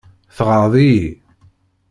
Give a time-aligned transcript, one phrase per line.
[0.37, 1.09] Tɣaḍ-iyi.